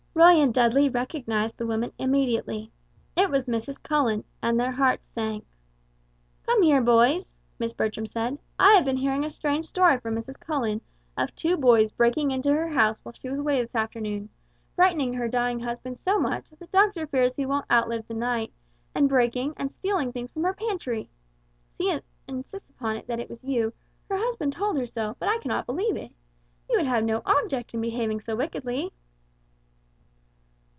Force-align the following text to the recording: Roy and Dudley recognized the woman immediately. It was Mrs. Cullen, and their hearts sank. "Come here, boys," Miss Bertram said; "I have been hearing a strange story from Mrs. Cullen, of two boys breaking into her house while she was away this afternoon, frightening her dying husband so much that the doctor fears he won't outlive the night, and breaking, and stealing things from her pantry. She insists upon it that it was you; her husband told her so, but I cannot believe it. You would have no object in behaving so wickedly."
Roy 0.13 0.39
and 0.39 0.53
Dudley 0.53 0.87
recognized 0.87 1.57
the 1.57 1.65
woman 1.65 1.93
immediately. 1.97 2.71
It 3.15 3.31
was 3.31 3.45
Mrs. 3.45 3.81
Cullen, 3.81 4.23
and 4.41 4.59
their 4.59 4.73
hearts 4.73 5.07
sank. 5.15 5.47
"Come 6.45 6.61
here, 6.61 6.81
boys," 6.81 7.33
Miss 7.57 7.73
Bertram 7.73 8.05
said; 8.05 8.37
"I 8.59 8.73
have 8.73 8.85
been 8.85 8.97
hearing 8.97 9.25
a 9.25 9.31
strange 9.31 9.65
story 9.65 9.97
from 9.99 10.13
Mrs. 10.13 10.39
Cullen, 10.39 10.81
of 11.17 11.33
two 11.33 11.57
boys 11.57 11.91
breaking 11.91 12.29
into 12.29 12.53
her 12.53 12.67
house 12.67 12.99
while 12.99 13.13
she 13.13 13.29
was 13.29 13.39
away 13.39 13.61
this 13.61 13.73
afternoon, 13.73 14.29
frightening 14.75 15.13
her 15.13 15.27
dying 15.27 15.61
husband 15.61 15.97
so 15.97 16.19
much 16.19 16.49
that 16.49 16.59
the 16.59 16.67
doctor 16.67 17.07
fears 17.07 17.33
he 17.35 17.47
won't 17.47 17.65
outlive 17.71 18.07
the 18.07 18.13
night, 18.13 18.53
and 18.93 19.09
breaking, 19.09 19.53
and 19.57 19.71
stealing 19.71 20.11
things 20.11 20.29
from 20.31 20.43
her 20.43 20.53
pantry. 20.53 21.09
She 21.79 21.97
insists 22.27 22.69
upon 22.69 22.95
it 22.97 23.07
that 23.07 23.19
it 23.21 23.29
was 23.29 23.43
you; 23.43 23.73
her 24.07 24.17
husband 24.17 24.53
told 24.53 24.77
her 24.77 24.85
so, 24.85 25.15
but 25.19 25.29
I 25.29 25.39
cannot 25.39 25.65
believe 25.65 25.95
it. 25.95 26.11
You 26.69 26.77
would 26.77 26.85
have 26.85 27.03
no 27.05 27.23
object 27.25 27.73
in 27.73 27.81
behaving 27.81 28.19
so 28.19 28.35
wickedly." 28.35 28.93